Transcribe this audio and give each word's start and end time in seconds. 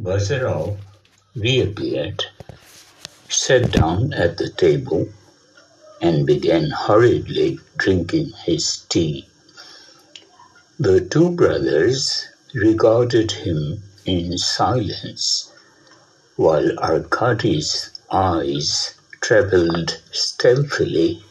Bazarov 0.00 0.78
reappeared, 1.34 2.24
sat 3.28 3.72
down 3.72 4.12
at 4.12 4.38
the 4.38 4.48
table, 4.48 5.08
and 6.00 6.24
began 6.24 6.70
hurriedly 6.70 7.58
drinking 7.76 8.30
his 8.44 8.76
tea. 8.88 9.28
The 10.78 11.00
two 11.00 11.30
brothers 11.30 12.28
regarded 12.54 13.32
him 13.32 13.82
in 14.04 14.38
silence, 14.38 15.50
while 16.36 16.78
Arkady's 16.78 17.90
eyes 18.08 18.94
travelled 19.20 20.00
stealthily 20.12 21.24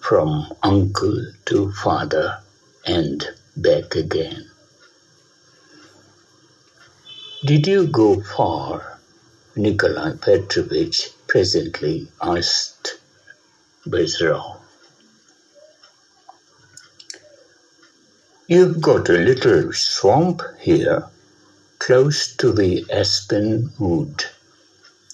from 0.00 0.50
uncle 0.62 1.26
to 1.44 1.72
father 1.72 2.38
and 2.86 3.28
back 3.54 3.94
again. 3.94 4.50
Did 7.44 7.66
you 7.66 7.88
go 7.88 8.22
far? 8.22 8.98
Nikolai 9.54 10.12
Petrovich 10.16 11.10
presently 11.26 12.08
asked 12.22 12.96
Bazarov. 13.86 14.60
You've 18.48 18.80
got 18.80 19.10
a 19.10 19.18
little 19.18 19.74
swamp 19.74 20.40
here, 20.58 21.04
close 21.78 22.34
to 22.36 22.50
the 22.50 22.86
aspen 22.90 23.70
wood. 23.78 24.24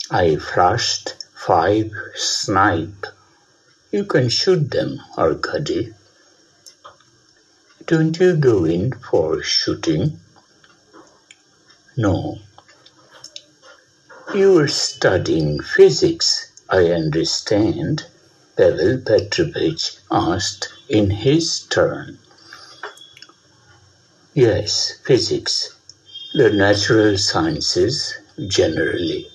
I 0.09 0.37
flushed 0.37 1.15
five 1.35 1.91
snipe. 2.15 3.07
You 3.91 4.05
can 4.05 4.29
shoot 4.29 4.71
them, 4.71 5.01
Arkady. 5.19 5.95
Don't 7.87 8.21
you 8.21 8.37
go 8.37 8.67
in 8.67 8.93
for 8.93 9.43
shooting? 9.43 10.21
No. 11.97 12.39
You 14.33 14.59
are 14.59 14.69
studying 14.69 15.61
physics, 15.61 16.53
I 16.69 16.93
understand, 16.93 18.07
Pavel 18.57 18.99
Petrovich 18.99 19.97
asked 20.11 20.69
in 20.89 21.11
his 21.11 21.61
turn. 21.61 22.19
Yes, 24.35 24.99
physics, 25.05 25.75
the 26.33 26.51
natural 26.51 27.19
sciences 27.19 28.15
generally. 28.47 29.27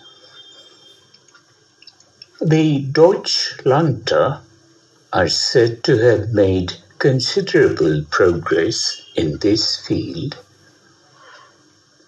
The 2.40 2.86
Deutschlander 2.86 4.40
are 5.12 5.30
said 5.30 5.84
to 5.84 5.98
have 5.98 6.30
made 6.30 6.74
considerable 7.00 8.06
progress 8.10 9.02
in 9.16 9.40
this 9.40 9.76
field. 9.86 10.38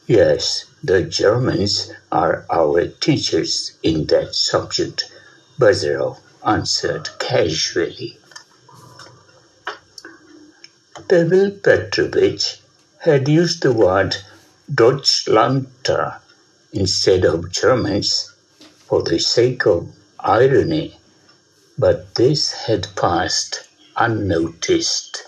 Yes, 0.07 0.63
the 0.81 1.03
Germans 1.03 1.91
are 2.13 2.45
our 2.49 2.87
teachers 2.87 3.73
in 3.83 4.05
that 4.05 4.35
subject, 4.35 5.11
Bazarov 5.59 6.19
answered 6.45 7.09
casually. 7.19 8.17
Pavel 11.09 11.51
Petrovich 11.51 12.61
had 12.99 13.27
used 13.27 13.61
the 13.63 13.73
word 13.73 14.15
Deutschlander 14.73 16.21
instead 16.71 17.25
of 17.25 17.51
Germans 17.51 18.31
for 18.87 19.03
the 19.03 19.19
sake 19.19 19.65
of 19.65 19.93
irony, 20.21 20.97
but 21.77 22.15
this 22.15 22.53
had 22.53 22.87
passed 22.95 23.67
unnoticed. 23.97 25.23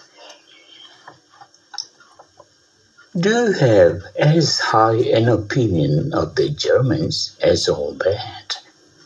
Do 3.19 3.51
have 3.53 4.03
as 4.17 4.59
high 4.59 4.95
an 4.97 5.27
opinion 5.27 6.13
of 6.13 6.35
the 6.35 6.47
Germans 6.47 7.35
as 7.41 7.67
all 7.67 7.93
that? 7.95 8.59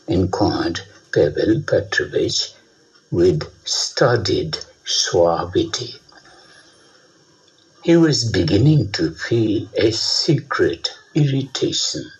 inquired 0.06 0.82
Pavel 1.10 1.62
Petrovich 1.66 2.52
with 3.10 3.50
studied 3.64 4.58
suavity. 4.84 5.96
He 7.82 7.96
was 7.96 8.30
beginning 8.30 8.92
to 8.92 9.10
feel 9.10 9.68
a 9.74 9.90
secret 9.90 10.90
irritation. 11.14 12.12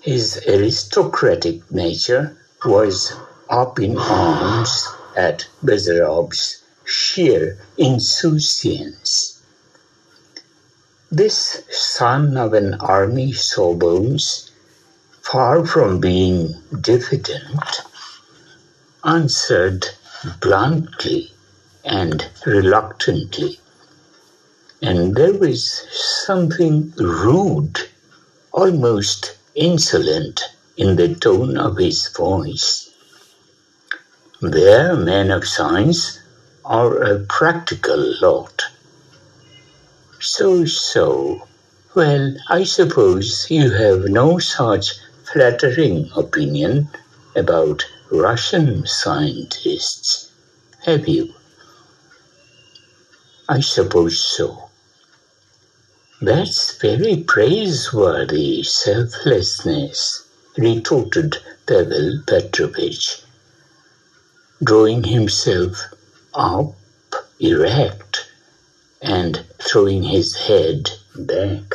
His 0.00 0.40
aristocratic 0.46 1.70
nature 1.70 2.38
was 2.64 3.12
up 3.50 3.78
in 3.80 3.98
arms 3.98 4.86
at 5.14 5.46
Bazarov's 5.62 6.62
sheer 6.86 7.58
insouciance. 7.76 9.31
This 11.12 11.62
son 11.70 12.36
of 12.36 12.54
an 12.54 12.74
army 12.80 13.32
sawbones, 13.32 14.50
far 15.20 15.64
from 15.64 16.00
being 16.00 16.56
diffident, 16.80 17.82
answered 19.04 19.86
bluntly 20.40 21.32
and 21.84 22.26
reluctantly 22.46 23.60
and 24.82 25.14
there 25.14 25.32
was 25.32 25.86
something 26.26 26.92
rude, 26.98 27.78
almost 28.50 29.36
insolent 29.54 30.42
in 30.76 30.96
the 30.96 31.14
tone 31.14 31.56
of 31.56 31.76
his 31.78 32.08
voice. 32.08 32.90
Their 34.40 34.96
men 34.96 35.30
of 35.30 35.46
science 35.46 36.18
are 36.64 37.00
a 37.00 37.20
practical 37.20 38.14
lot. 38.20 38.64
So, 40.24 40.64
so. 40.66 41.48
Well, 41.96 42.36
I 42.48 42.62
suppose 42.62 43.50
you 43.50 43.72
have 43.72 44.04
no 44.04 44.38
such 44.38 44.94
flattering 45.24 46.12
opinion 46.14 46.88
about 47.34 47.84
Russian 48.08 48.86
scientists, 48.86 50.30
have 50.84 51.08
you? 51.08 51.34
I 53.48 53.60
suppose 53.62 54.20
so. 54.20 54.70
That's 56.20 56.76
very 56.76 57.24
praiseworthy 57.24 58.62
selflessness, 58.62 60.22
retorted 60.56 61.38
Pavel 61.66 62.22
Petrovich, 62.28 63.22
drawing 64.62 65.02
himself 65.02 65.92
up 66.32 66.76
erect 67.40 68.28
and 69.02 69.41
throwing 69.62 70.02
his 70.02 70.36
head 70.36 70.90
back. 71.14 71.74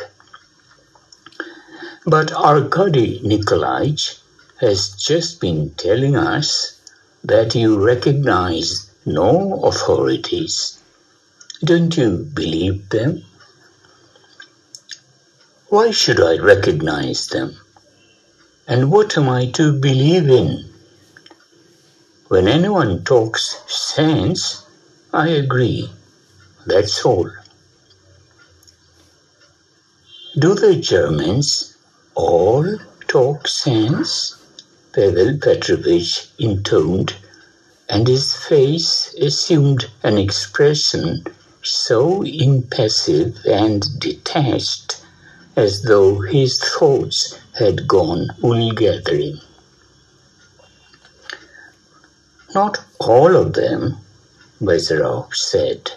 But 2.06 2.32
Arkady 2.32 3.20
Nikolaich 3.20 4.18
has 4.60 4.90
just 4.90 5.40
been 5.40 5.70
telling 5.70 6.16
us 6.16 6.80
that 7.24 7.54
you 7.54 7.84
recognize 7.84 8.90
no 9.04 9.62
authorities. 9.64 10.78
Don't 11.64 11.96
you 11.96 12.28
believe 12.34 12.88
them? 12.90 13.24
Why 15.68 15.90
should 15.90 16.20
I 16.20 16.38
recognize 16.38 17.26
them? 17.28 17.56
And 18.66 18.90
what 18.90 19.16
am 19.16 19.28
I 19.28 19.50
to 19.52 19.72
believe 19.72 20.28
in? 20.28 20.64
When 22.28 22.48
anyone 22.48 23.04
talks 23.04 23.62
sense, 23.66 24.64
I 25.12 25.28
agree. 25.28 25.90
That's 26.66 27.04
all. 27.04 27.30
Do 30.38 30.54
the 30.54 30.76
Germans 30.76 31.74
all 32.14 32.78
talk 33.08 33.48
sense? 33.48 34.36
Pavel 34.92 35.36
Petrovich 35.38 36.28
intoned, 36.38 37.16
and 37.88 38.06
his 38.06 38.34
face 38.34 39.12
assumed 39.20 39.90
an 40.04 40.16
expression 40.16 41.24
so 41.64 42.22
impassive 42.22 43.36
and 43.46 43.84
detached 43.98 45.00
as 45.56 45.82
though 45.82 46.20
his 46.20 46.60
thoughts 46.60 47.36
had 47.54 47.88
gone 47.88 48.28
wool 48.40 48.70
gathering. 48.70 49.40
Not 52.54 52.78
all 53.00 53.34
of 53.34 53.54
them, 53.54 53.96
Bazarov 54.60 55.34
said, 55.34 55.90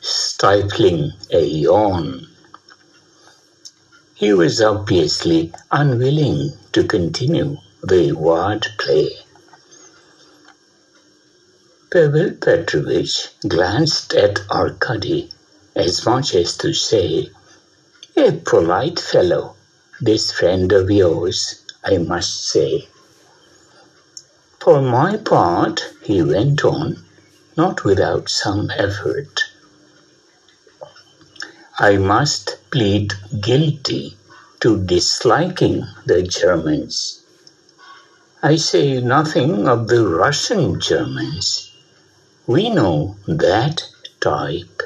stifling 0.00 1.12
a 1.30 1.44
yawn. 1.44 2.31
He 4.22 4.32
was 4.32 4.60
obviously 4.62 5.52
unwilling 5.72 6.52
to 6.74 6.84
continue 6.84 7.56
the 7.82 8.12
word 8.12 8.64
play. 8.78 9.18
Pavel 11.90 12.30
Petrovich 12.40 13.30
glanced 13.48 14.14
at 14.14 14.38
Arkady 14.48 15.28
as 15.74 16.06
much 16.06 16.36
as 16.36 16.56
to 16.58 16.72
say, 16.72 17.30
a 18.16 18.30
polite 18.30 19.00
fellow, 19.00 19.56
this 20.00 20.30
friend 20.30 20.70
of 20.70 20.88
yours, 20.88 21.56
I 21.82 21.98
must 21.98 22.44
say. 22.44 22.88
For 24.60 24.80
my 24.80 25.16
part, 25.16 25.82
he 26.00 26.22
went 26.22 26.64
on, 26.64 27.04
not 27.56 27.82
without 27.82 28.28
some 28.28 28.70
effort, 28.70 29.42
I 31.78 31.96
must 31.96 32.58
plead 32.70 33.14
guilty 33.40 34.18
to 34.60 34.84
disliking 34.84 35.86
the 36.04 36.22
Germans. 36.22 37.22
I 38.42 38.56
say 38.56 39.00
nothing 39.00 39.66
of 39.66 39.88
the 39.88 40.06
Russian 40.06 40.78
Germans. 40.80 41.72
We 42.46 42.68
know 42.68 43.16
that 43.26 43.88
type. 44.20 44.82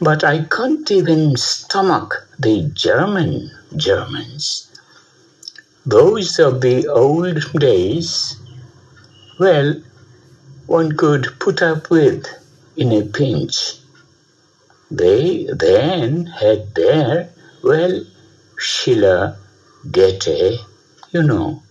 But 0.00 0.22
I 0.22 0.44
can't 0.44 0.88
even 0.92 1.36
stomach 1.36 2.28
the 2.38 2.70
German 2.72 3.50
Germans. 3.74 4.70
Those 5.84 6.38
of 6.38 6.60
the 6.60 6.86
old 6.86 7.50
days, 7.52 8.36
well, 9.40 9.82
one 10.66 10.96
could 10.96 11.40
put 11.40 11.62
up 11.62 11.90
with 11.90 12.28
in 12.76 12.92
a 12.92 13.02
pinch. 13.02 13.80
They 14.96 15.48
then 15.52 16.26
had 16.26 16.72
their, 16.76 17.30
well, 17.64 18.04
Schiller, 18.56 19.36
Goethe, 19.90 20.60
you 21.10 21.22
know. 21.22 21.64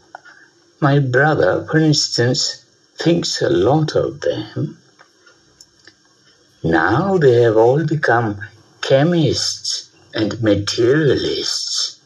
My 0.81 0.99
brother, 0.99 1.65
for 1.71 1.77
instance, 1.77 2.65
thinks 2.97 3.41
a 3.41 3.49
lot 3.49 3.95
of 3.95 4.19
them. 4.19 4.77
Now 6.63 7.17
they 7.17 7.43
have 7.43 7.55
all 7.55 7.85
become 7.85 8.41
chemists 8.81 9.89
and 10.13 10.41
materialists. 10.41 12.01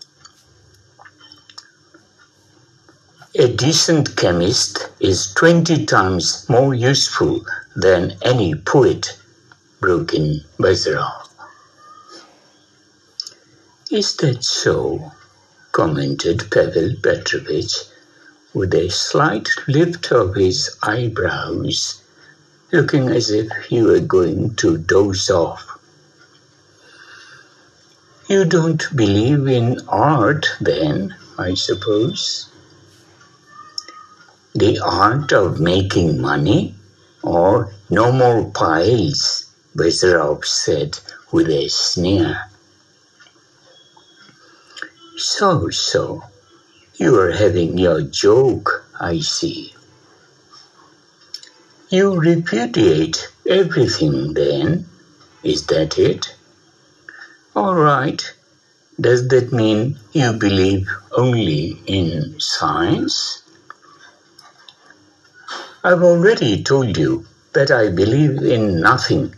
A 3.33 3.47
decent 3.47 4.15
chemist 4.15 4.89
is 4.99 5.33
20 5.33 5.87
times 5.87 6.47
more 6.47 6.75
useful 6.75 7.43
than 7.75 8.17
any 8.21 8.53
poet, 8.53 9.17
broke 9.79 10.13
in 10.13 10.41
Bazarov. 10.59 11.29
Is 13.91 14.15
that 14.17 14.43
so? 14.43 15.11
commented 15.71 16.49
Pavel 16.49 16.95
Petrovitch 17.03 17.75
with 18.53 18.73
a 18.73 18.89
slight 18.89 19.47
lift 19.67 20.11
of 20.11 20.35
his 20.35 20.75
eyebrows, 20.81 22.01
looking 22.71 23.09
as 23.09 23.29
if 23.29 23.47
he 23.69 23.83
were 23.83 23.99
going 23.99 24.55
to 24.55 24.77
doze 24.77 25.29
off. 25.29 25.77
You 28.27 28.43
don't 28.43 28.83
believe 28.95 29.47
in 29.47 29.79
art, 29.87 30.47
then, 30.59 31.15
I 31.37 31.53
suppose? 31.53 32.49
The 34.53 34.79
art 34.79 35.31
of 35.31 35.59
making 35.59 36.19
money? 36.19 36.75
Or 37.21 37.73
no 37.89 38.11
more 38.11 38.49
piles, 38.51 39.46
Bazarov 39.77 40.43
said 40.43 40.99
with 41.31 41.49
a 41.49 41.67
sneer. 41.67 42.41
So, 45.17 45.69
so, 45.69 46.23
you 46.95 47.19
are 47.19 47.31
having 47.31 47.77
your 47.77 48.01
joke, 48.01 48.83
I 48.99 49.19
see. 49.19 49.75
You 51.89 52.19
repudiate 52.19 53.29
everything 53.45 54.33
then, 54.33 54.89
is 55.43 55.67
that 55.67 55.99
it? 55.99 56.35
All 57.55 57.75
right. 57.75 58.21
Does 58.99 59.27
that 59.27 59.53
mean 59.53 59.99
you 60.11 60.33
believe 60.33 60.89
only 61.11 61.79
in 61.85 62.39
science? 62.39 63.43
I've 65.83 66.01
already 66.01 66.63
told 66.63 66.97
you 66.97 67.27
that 67.53 67.69
I 67.69 67.89
believe 67.89 68.41
in 68.41 68.81
nothing. 68.81 69.35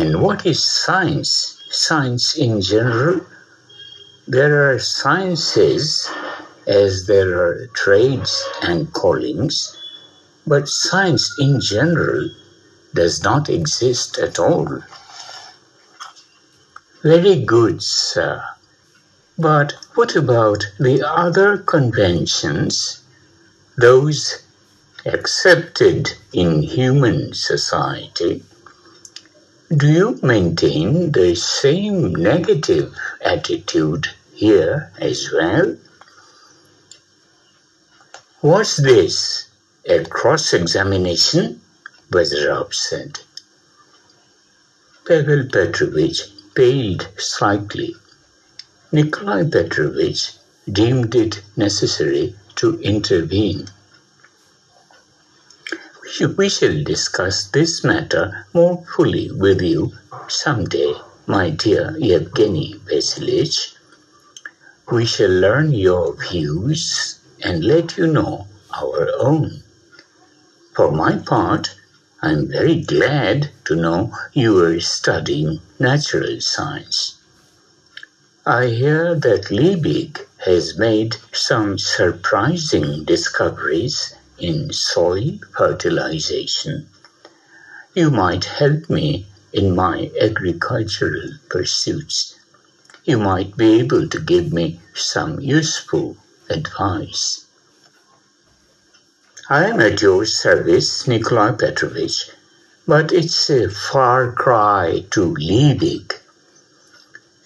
And 0.00 0.22
what 0.22 0.46
is 0.46 0.62
science? 0.62 1.60
Science 1.70 2.36
in 2.36 2.60
general? 2.60 3.26
There 4.28 4.70
are 4.70 4.78
sciences 4.78 6.08
as 6.68 7.08
there 7.08 7.32
are 7.42 7.66
trades 7.74 8.32
and 8.62 8.92
callings, 8.92 9.76
but 10.46 10.68
science 10.68 11.34
in 11.40 11.60
general 11.60 12.30
does 12.94 13.24
not 13.24 13.48
exist 13.48 14.18
at 14.18 14.38
all. 14.38 14.84
Very 17.02 17.42
good, 17.44 17.82
sir. 17.82 18.44
But 19.36 19.72
what 19.96 20.14
about 20.14 20.64
the 20.78 21.02
other 21.02 21.58
conventions, 21.58 23.02
those 23.76 24.42
accepted 25.04 26.12
in 26.32 26.62
human 26.62 27.34
society, 27.34 28.44
do 29.76 29.86
you 29.86 30.18
maintain 30.22 31.12
the 31.12 31.34
same 31.34 32.14
negative 32.14 32.94
attitude 33.20 34.08
here 34.32 34.90
as 34.98 35.30
well? 35.30 35.76
Was 38.40 38.76
this 38.76 39.48
a 39.84 40.04
cross-examination? 40.04 41.60
Bazarov 42.10 42.72
said. 42.72 43.20
Pavel 45.06 45.44
Petrovich 45.52 46.22
paled 46.54 47.08
slightly. 47.18 47.94
Nikolai 48.90 49.44
Petrovich 49.50 50.32
deemed 50.70 51.14
it 51.14 51.42
necessary 51.56 52.34
to 52.56 52.80
intervene. 52.80 53.68
We 56.38 56.48
shall 56.48 56.82
discuss 56.84 57.44
this 57.44 57.84
matter 57.84 58.46
more 58.54 58.82
fully 58.96 59.30
with 59.30 59.60
you 59.60 59.92
some 60.26 60.64
day, 60.64 60.94
my 61.26 61.50
dear 61.50 61.96
Yevgeny 61.98 62.80
Vasilich. 62.86 63.74
We 64.90 65.04
shall 65.04 65.28
learn 65.28 65.74
your 65.74 66.16
views 66.16 67.18
and 67.42 67.62
let 67.62 67.98
you 67.98 68.06
know 68.06 68.46
our 68.74 69.10
own. 69.18 69.62
For 70.72 70.90
my 70.90 71.18
part, 71.18 71.74
I 72.22 72.30
am 72.30 72.48
very 72.48 72.80
glad 72.80 73.50
to 73.66 73.76
know 73.76 74.10
you 74.32 74.64
are 74.64 74.80
studying 74.80 75.60
natural 75.78 76.40
science. 76.40 77.18
I 78.46 78.68
hear 78.68 79.14
that 79.14 79.50
Liebig 79.50 80.20
has 80.38 80.78
made 80.78 81.16
some 81.32 81.78
surprising 81.78 83.04
discoveries 83.04 84.14
in 84.38 84.72
soil 84.72 85.38
fertilization. 85.56 86.88
You 87.94 88.10
might 88.10 88.44
help 88.44 88.88
me 88.88 89.26
in 89.52 89.74
my 89.74 90.10
agricultural 90.20 91.30
pursuits. 91.48 92.36
You 93.04 93.18
might 93.18 93.56
be 93.56 93.80
able 93.80 94.08
to 94.08 94.20
give 94.20 94.52
me 94.52 94.80
some 94.94 95.40
useful 95.40 96.16
advice. 96.50 97.46
I 99.48 99.64
am 99.64 99.80
at 99.80 100.02
your 100.02 100.26
service, 100.26 101.08
Nikolai 101.08 101.52
Petrovich, 101.52 102.30
but 102.86 103.12
it's 103.12 103.48
a 103.48 103.70
far 103.70 104.32
cry 104.32 105.06
to 105.10 105.34
Liebig. 105.34 106.14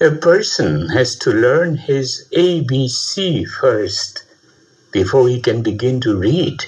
A 0.01 0.11
person 0.11 0.89
has 0.89 1.15
to 1.17 1.31
learn 1.31 1.77
his 1.77 2.27
ABC 2.37 3.47
first 3.47 4.25
before 4.91 5.29
he 5.29 5.41
can 5.41 5.63
begin 5.63 6.01
to 6.01 6.17
read 6.17 6.65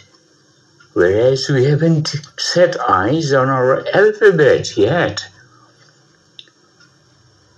whereas 0.95 1.49
we 1.49 1.65
haven't 1.65 2.15
set 2.39 2.81
eyes 2.89 3.33
on 3.33 3.49
our 3.49 3.85
alphabet 3.93 4.77
yet. 4.77 5.27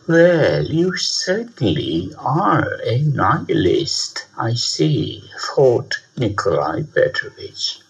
Well, 0.08 0.64
you 0.64 0.96
certainly 0.96 2.12
are 2.18 2.80
a 2.82 3.02
nihilist, 3.02 4.24
I 4.38 4.54
see, 4.54 5.22
thought 5.38 5.98
Nikolai 6.16 6.82
Petrovitch. 6.94 7.80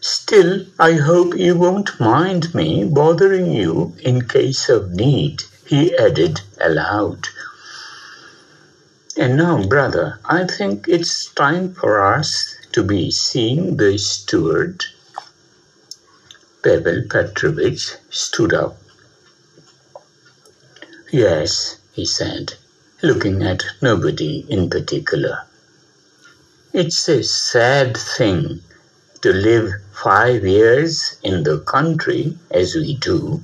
Still, 0.00 0.66
I 0.78 0.92
hope 0.92 1.36
you 1.36 1.56
won't 1.56 1.98
mind 1.98 2.54
me 2.54 2.84
bothering 2.84 3.52
you 3.52 3.94
in 4.00 4.28
case 4.28 4.68
of 4.68 4.90
need, 4.90 5.44
he 5.66 5.96
added 5.96 6.40
aloud. 6.60 7.28
And 9.16 9.36
now, 9.36 9.62
brother, 9.66 10.18
I 10.24 10.44
think 10.44 10.88
it's 10.88 11.32
time 11.34 11.74
for 11.74 12.00
us 12.00 12.56
to 12.72 12.82
be 12.82 13.10
seeing 13.10 13.76
the 13.76 13.98
steward. 13.98 14.84
Pavel 16.62 17.02
Petrovitch 17.08 17.94
stood 18.10 18.52
up. 18.52 18.76
Yes, 21.10 21.78
he 21.92 22.04
said, 22.04 22.54
looking 23.02 23.42
at 23.42 23.64
nobody 23.82 24.46
in 24.48 24.70
particular. 24.70 25.40
It's 26.72 27.08
a 27.08 27.24
sad 27.24 27.96
thing 27.96 28.60
to 29.22 29.32
live 29.32 29.72
five 29.92 30.44
years 30.44 31.16
in 31.24 31.42
the 31.42 31.58
country 31.58 32.38
as 32.50 32.74
we 32.74 32.94
do, 32.94 33.42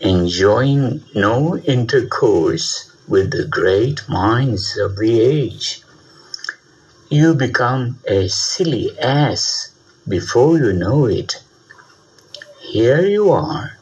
enjoying 0.00 1.04
no 1.14 1.58
intercourse 1.58 2.90
with 3.06 3.30
the 3.30 3.44
great 3.44 4.08
minds 4.08 4.78
of 4.78 4.96
the 4.96 5.20
age. 5.20 5.81
You 7.12 7.34
become 7.34 7.98
a 8.08 8.26
silly 8.28 8.98
ass 8.98 9.70
before 10.08 10.56
you 10.56 10.72
know 10.72 11.04
it. 11.04 11.42
Here 12.58 13.04
you 13.04 13.30
are, 13.30 13.76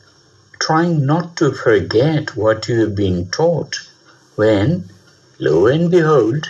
trying 0.58 1.06
not 1.06 1.36
to 1.36 1.52
forget 1.52 2.34
what 2.34 2.66
you 2.66 2.80
have 2.80 2.96
been 2.96 3.30
taught, 3.30 3.82
when, 4.34 4.90
lo 5.38 5.68
and 5.68 5.92
behold, 5.92 6.48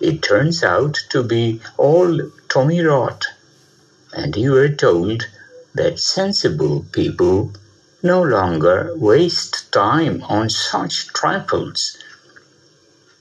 it 0.00 0.22
turns 0.22 0.62
out 0.64 0.94
to 1.10 1.22
be 1.22 1.60
all 1.76 2.18
Tommy 2.48 2.80
rot, 2.80 3.26
and 4.14 4.34
you 4.34 4.56
are 4.56 4.70
told 4.70 5.26
that 5.74 5.98
sensible 6.00 6.86
people 6.92 7.52
no 8.02 8.22
longer 8.22 8.90
waste 8.96 9.70
time 9.70 10.22
on 10.22 10.48
such 10.48 11.08
trifles, 11.08 11.98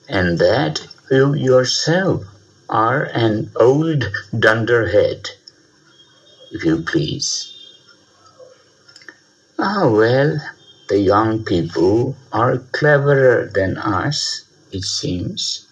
and 0.07 0.39
that 0.39 0.87
you 1.09 1.33
yourself 1.33 2.23
are 2.71 3.03
an 3.13 3.51
old 3.57 4.09
dunderhead, 4.39 5.29
if 6.51 6.63
you 6.63 6.81
please. 6.81 7.53
Ah, 9.59 9.89
well, 9.89 10.41
the 10.87 10.99
young 10.99 11.43
people 11.43 12.15
are 12.31 12.57
cleverer 12.71 13.51
than 13.53 13.77
us, 13.77 14.45
it 14.71 14.83
seems. 14.83 15.67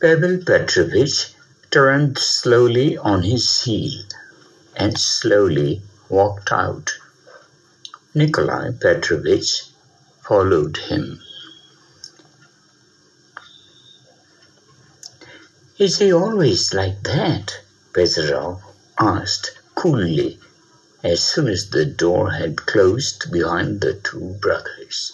Pavel 0.00 0.38
Petrovitch 0.44 1.34
turned 1.70 2.18
slowly 2.18 2.96
on 2.96 3.22
his 3.22 3.62
heel 3.62 4.04
and 4.76 4.98
slowly 4.98 5.82
walked 6.08 6.50
out. 6.50 6.92
Nikolai 8.14 8.70
Petrovitch 8.80 9.64
followed 10.22 10.76
him. 10.76 11.20
Is 15.76 15.98
he 15.98 16.12
always 16.12 16.72
like 16.72 17.02
that? 17.02 17.58
Bazarov 17.92 18.62
asked 18.96 19.58
coolly 19.74 20.38
as 21.02 21.20
soon 21.20 21.48
as 21.48 21.70
the 21.70 21.84
door 21.84 22.30
had 22.30 22.64
closed 22.64 23.32
behind 23.32 23.80
the 23.80 23.94
two 23.94 24.36
brothers. 24.40 25.12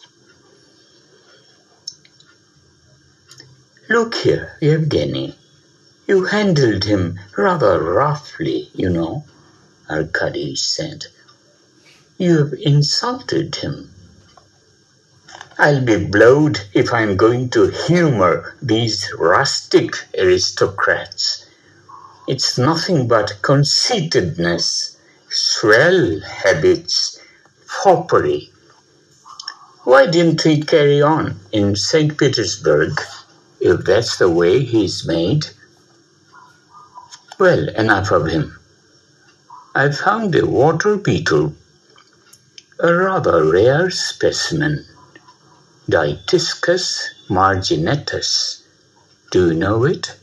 Look 3.88 4.14
here, 4.16 4.58
Yevgeny. 4.60 5.38
You 6.06 6.24
handled 6.24 6.84
him 6.84 7.18
rather 7.38 7.82
roughly, 7.82 8.70
you 8.74 8.90
know, 8.90 9.24
Arkady 9.88 10.56
said. 10.56 11.06
You 12.18 12.36
have 12.36 12.52
insulted 12.52 13.54
him. 13.56 13.94
I'll 15.62 15.84
be 15.84 16.02
blowed 16.02 16.58
if 16.72 16.90
I'm 16.90 17.18
going 17.18 17.50
to 17.50 17.68
humor 17.68 18.56
these 18.62 19.12
rustic 19.18 19.94
aristocrats. 20.18 21.44
It's 22.26 22.56
nothing 22.56 23.06
but 23.06 23.42
conceitedness 23.42 24.96
swell 25.28 26.20
habits, 26.20 27.20
foppery. 27.66 28.50
Why 29.84 30.06
didn't 30.06 30.40
he 30.40 30.62
carry 30.62 31.02
on 31.02 31.38
in 31.52 31.76
St. 31.76 32.16
Petersburg 32.16 32.98
if 33.60 33.84
that's 33.84 34.16
the 34.16 34.30
way 34.30 34.64
he's 34.64 35.06
made? 35.06 35.44
Well, 37.38 37.68
enough 37.68 38.10
of 38.12 38.28
him. 38.28 38.58
I 39.74 39.90
found 39.90 40.34
a 40.36 40.46
water 40.46 40.96
beetle, 40.96 41.52
a 42.78 42.94
rather 42.94 43.44
rare 43.44 43.90
specimen, 43.90 44.86
Dytiscus 45.88 47.08
marginatus. 47.28 48.62
Do 49.30 49.48
you 49.48 49.54
know 49.54 49.84
it? 49.84 50.14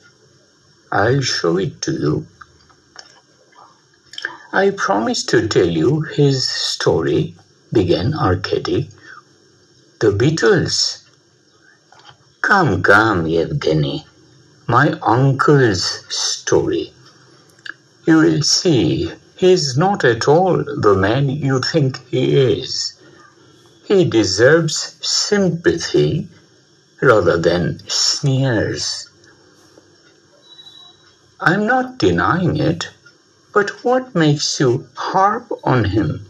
I'll 0.91 1.21
show 1.21 1.57
it 1.57 1.81
to 1.81 1.91
you. 1.91 2.27
I 4.53 4.69
promised 4.69 5.29
to 5.29 5.47
tell 5.47 5.67
you 5.67 6.01
his 6.01 6.47
story, 6.47 7.35
began 7.73 8.13
Arkady. 8.13 8.89
The 9.99 10.11
beetle's. 10.11 11.03
Come, 12.41 12.81
come, 12.83 13.27
Yevgeny. 13.27 14.05
My 14.67 14.91
uncle's 15.01 15.83
story. 16.07 16.93
You 18.05 18.17
will 18.17 18.41
see 18.41 19.11
he's 19.35 19.75
not 19.75 20.05
at 20.05 20.27
all 20.27 20.63
the 20.63 20.95
man 20.95 21.29
you 21.29 21.59
think 21.59 22.07
he 22.09 22.37
is. 22.59 22.96
He 23.87 24.03
deserves 24.03 24.97
sympathy 25.01 26.27
rather 27.01 27.37
than 27.37 27.79
sneers. 27.87 29.09
I'm 31.39 31.65
not 31.65 31.97
denying 31.97 32.57
it. 32.57 32.89
But 33.53 33.85
what 33.85 34.13
makes 34.13 34.59
you 34.59 34.87
harp 34.93 35.51
on 35.63 35.85
him? 35.85 36.27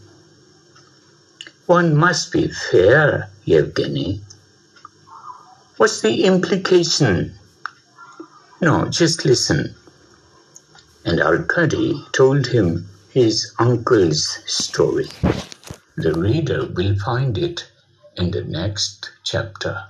One 1.66 1.96
must 1.96 2.32
be 2.32 2.48
fair, 2.48 3.30
Yevgeny. 3.44 4.22
What's 5.78 6.02
the 6.02 6.26
implication? 6.26 7.34
No, 8.62 8.86
just 8.86 9.26
listen. 9.26 9.74
And 11.04 11.20
Arkady 11.22 12.06
told 12.14 12.48
him 12.48 12.88
his 13.10 13.52
uncle's 13.58 14.40
story. 14.46 15.10
The 15.98 16.14
reader 16.14 16.66
will 16.66 16.96
find 16.96 17.38
it 17.38 17.66
in 18.18 18.32
the 18.32 18.44
next 18.44 19.12
chapter. 19.24 19.82